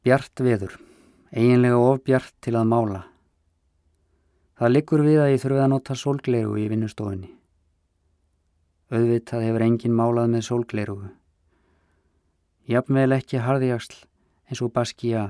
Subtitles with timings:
[0.00, 0.78] Bjart veður,
[1.28, 3.00] eiginlega ofbjart til að mála.
[4.56, 7.28] Það liggur við að ég þurfi að nota sólgleru í vinnustofinni.
[8.88, 10.96] Auðvitað hefur engin málað með sólgleru.
[12.72, 14.00] Jafnvel ekki harðjagsl
[14.48, 15.26] eins og Baskija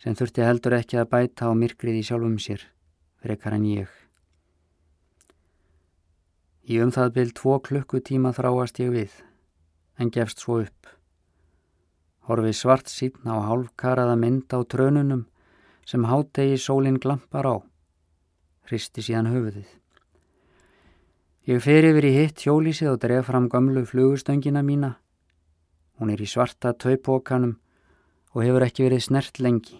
[0.00, 2.64] sem þurfti heldur ekki að bæta á myrkrið í sjálfum sér,
[3.20, 3.92] frekar en ég.
[6.64, 9.22] Í um það byrj tvo klukkutíma þráast ég við,
[10.00, 10.95] en gefst svo upp.
[12.26, 15.26] Horfi svart síðan á hálfkaraða mynd á trönunum
[15.86, 17.56] sem hátegi sólinn glampar á.
[18.66, 19.68] Hristi síðan höfuðið.
[21.46, 24.96] Ég fer yfir í hitt hjólísið og dref fram gamlu flugustöngina mína.
[26.00, 27.54] Hún er í svarta taupókanum
[28.34, 29.78] og hefur ekki verið snert lengi.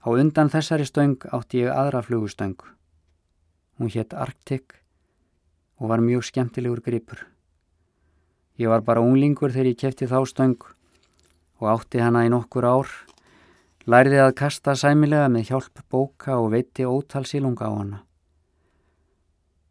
[0.00, 2.56] Á undan þessari stöng átti ég aðra flugustöng.
[3.76, 4.80] Hún hétt Arctic
[5.76, 7.29] og var mjög skemmtilegur gripur.
[8.60, 10.58] Ég var bara unglingur þegar ég kefti þá stöng
[11.60, 12.90] og átti hana í nokkur ár,
[13.88, 18.00] lærði að kasta sæmilega með hjálp bóka og veiti ótal sílunga á hana.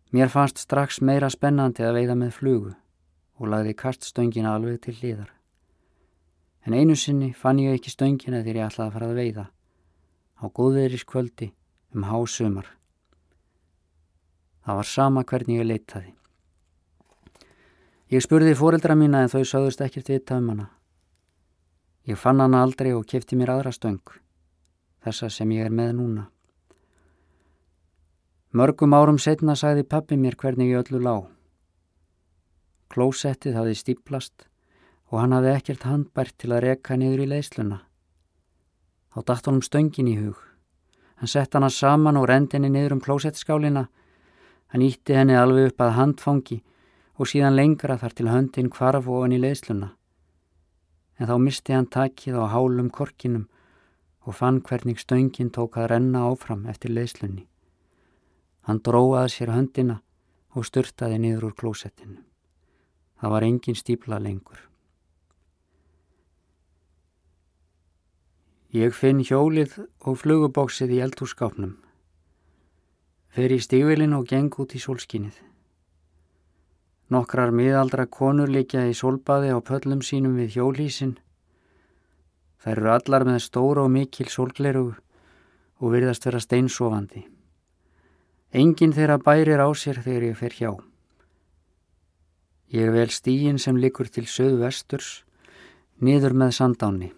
[0.09, 2.73] Mér fannst strax meira spennandi að veiða með flugu
[3.37, 5.29] og lagði kaststöngina alveg til hlýðar.
[6.65, 9.45] En einu sinni fann ég ekki stöngina þegar ég ætlaði að fara að veiða
[10.41, 11.51] á góðveriskvöldi
[11.93, 12.65] um hásumar.
[14.65, 16.15] Það var sama hvernig ég leitaði.
[18.09, 20.65] Ég spurði fóreldra mína en þau sögðust ekkert vita um hana.
[22.09, 24.01] Ég fann hana aldrei og kefti mér aðra stöng,
[25.05, 26.23] þessa sem ég er með núna.
[28.49, 31.27] Mörgum árum setna sagði pappi mér hvernig ég öllu lág.
[32.89, 34.47] Klósettið hafði stíplast
[35.11, 37.83] og hann hafði ekkert handbært til að reka niður í leisluna.
[39.13, 40.41] Þá dætt honum stöngin í hug.
[41.21, 43.85] Hann sett hana saman og rendinni niður um klósettskálina
[44.69, 46.59] Hann ítti henni alveg upp að handfangi
[47.19, 49.89] og síðan lengra þar til höndin kvarf ofan í leiðsluna.
[51.19, 53.49] En þá misti hann takið á hálum korkinum
[54.23, 57.43] og fann hvernig stöngin tók að renna áfram eftir leiðslunni.
[58.63, 59.99] Hann dróðað sér höndina
[60.55, 62.23] og styrtaði niður úr klósettinu.
[63.19, 64.63] Það var engin stípla lengur.
[68.71, 69.75] Ég finn hjólið
[70.07, 71.77] og flugubóksið í eldhúskápnum
[73.33, 75.37] fer í stígvelin og geng út í sólskinnið.
[77.09, 81.15] Nokkrar miðaldra konur líkja í sólbaði á pöllum sínum við hjólísin.
[82.61, 84.85] Þær eru allar með stóra og mikil sólgleru
[85.79, 87.23] og virðast vera steinsofandi.
[88.53, 90.71] Engin þeirra bærir á sér þegar ég fer hjá.
[92.69, 95.23] Ég vel stígin sem likur til söðu vesturs,
[95.97, 97.11] niður með sandáni.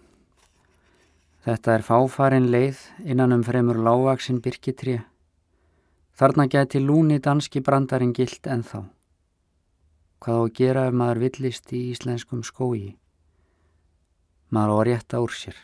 [1.44, 5.02] Þetta er fáfarin leið innan um fremur lágvaksinn byrkitrið
[6.12, 8.82] Þarna geti lúni danski brandarinn gilt enþá.
[10.22, 12.92] Hvað á að gera ef maður villist í íslenskum skói?
[14.54, 15.56] Maður á að rétta úr sér.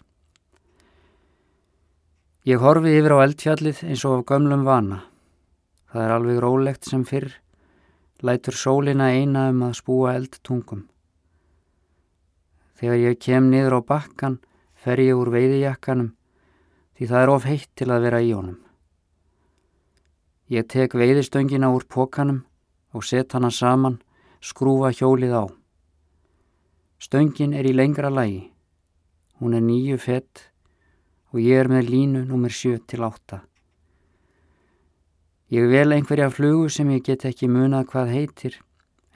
[2.49, 5.05] Ég horfi yfir á eldfjallið eins og af gömlum vana.
[5.93, 7.31] Það er alveg rólegt sem fyrr.
[8.19, 10.89] Lætur sólina eina um að spúa eldtungum.
[12.83, 14.41] Þegar ég kem niður á bakkan
[14.75, 16.17] fer ég úr veiðijakkanum
[16.99, 18.59] því það er of heitt til að vera í honum.
[20.51, 22.43] Ég tek veiðistöngina úr pókanum
[22.91, 24.01] og set hana saman,
[24.41, 25.45] skrúfa hjólið á.
[26.99, 28.49] Stöngin er í lengra lægi.
[29.39, 30.49] Hún er nýju fett
[31.33, 33.41] og ég er með línu nummer 7 til 8.
[35.55, 38.59] Ég vel einhverja flugu sem ég get ekki munað hvað heitir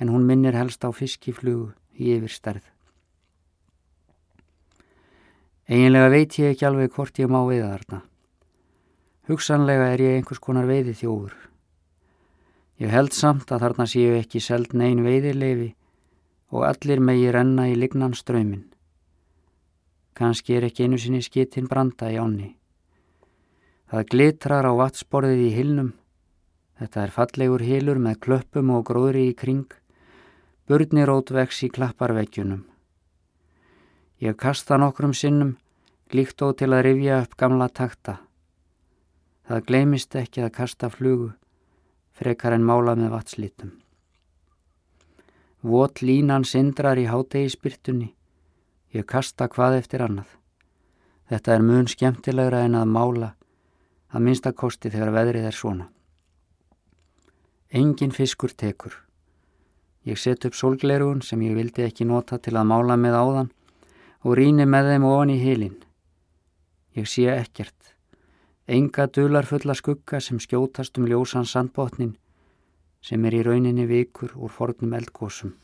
[0.00, 2.65] en hún minnir helst á fiskiflugu í yfirsterð.
[5.69, 8.03] Eginlega veit ég ekki alveg hvort ég má veiða þarna.
[9.31, 11.52] Hugsanlega er ég einhvers konar veiði þjófur.
[12.82, 15.69] Ég held samt að þarna séu ekki seld neyn veiðileifi
[16.50, 18.65] og allir megi renna í lignan ströyminn.
[20.19, 22.48] Kanski er ekki einu sinni skittin branda í áni.
[23.87, 25.93] Það glitrar á vatsborðið í hilnum.
[26.81, 29.69] Þetta er fallegur hilur með klöppum og gróðri í kring.
[30.66, 32.64] Burnirót vex í klapparveggjunum.
[34.26, 35.54] Ég kasta nokkrum sinnum,
[36.10, 38.17] líkt ó til að rifja upp gamla takta.
[39.46, 41.31] Það gleymist ekki að kasta flugu,
[42.23, 43.73] frekar en mála með vatslítum.
[45.63, 48.09] Vot línan sindrar í hátegispyrtunni,
[48.95, 50.31] ég kasta hvað eftir annað.
[51.31, 53.31] Þetta er mun skemmtilegra en að mála,
[54.13, 55.87] að minnstakosti þegar veðrið er svona.
[57.73, 58.99] Engin fiskur tekur.
[60.05, 63.53] Ég set upp solglerugun sem ég vildi ekki nota til að mála með áðan
[64.27, 65.79] og rýni með þeim ofan í hilin.
[66.99, 67.92] Ég sé ekkert
[68.67, 72.14] Enga dular fulla skugga sem skjótast um ljósan sandbótnin
[73.03, 75.56] sem er í rauninni vikur úr fornum eldgósum.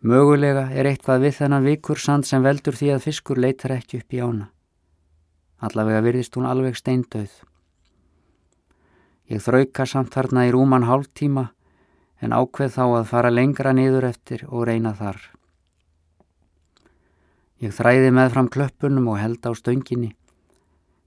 [0.00, 4.14] Mögulega er eitthvað við þennan vikur sand sem veldur því að fiskur leitar ekki upp
[4.14, 4.46] í ána.
[5.60, 7.34] Allavega virðist hún alveg steindauð.
[9.30, 11.50] Ég þrauka samt þarna í rúman hálf tíma
[12.22, 15.20] en ákveð þá að fara lengra niður eftir og reyna þar.
[17.60, 20.14] Ég þræði með fram klöppunum og held á stönginni,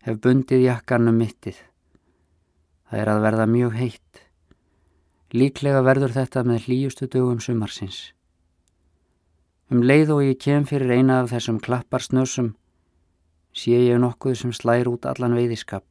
[0.03, 1.59] hef bundið jakkanum mittið.
[2.89, 4.23] Það er að verða mjög heitt.
[5.33, 8.11] Líklega verður þetta með hlýjustu dögum sumarsins.
[9.71, 12.51] Um leið og ég kem fyrir eina af þessum klapparsnösum
[13.53, 15.85] sé ég nokkuð sem slær út allan veiðiskap.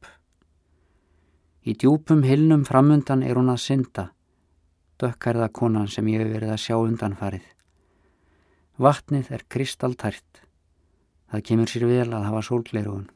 [1.63, 4.05] Í djúpum hilnum framundan er hún að synda,
[4.99, 7.45] dökkarða konan sem ég hef verið að sjá undanfarið.
[8.77, 10.43] Vatnið er kristaltært.
[11.31, 13.07] Það kemur sér vel að hafa sólgleirugun.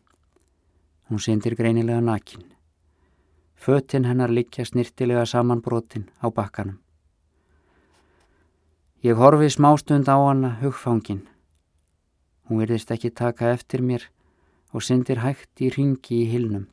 [1.09, 2.44] Hún syndir greinilega nakin.
[3.56, 6.77] Fötinn hennar likja snirtilega samanbrotin á bakkanum.
[9.04, 11.21] Ég horfi smástund á hana hugfangin.
[12.48, 14.09] Hún verðist ekki taka eftir mér
[14.74, 16.68] og syndir hægt í ringi í hilnum.